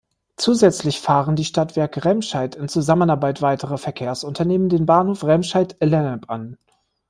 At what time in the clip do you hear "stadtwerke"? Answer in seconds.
1.45-2.03